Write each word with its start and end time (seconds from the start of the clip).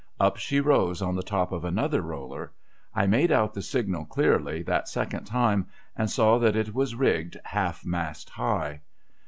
Up 0.19 0.37
she 0.37 0.59
rose 0.59 0.99
on 1.03 1.15
the 1.15 1.21
top 1.21 1.51
of 1.51 1.63
another 1.63 2.01
roller. 2.01 2.51
I 2.91 3.05
made 3.05 3.31
out 3.31 3.53
the 3.53 3.61
signal 3.61 4.05
clearly, 4.05 4.63
that 4.63 4.87
second 4.89 5.25
time, 5.25 5.67
and 5.95 6.09
saw 6.09 6.39
that 6.39 6.55
it 6.55 6.73
was 6.73 6.95
rigged 6.95 7.37
half 7.45 7.85
mast 7.85 8.31
high. 8.31 8.81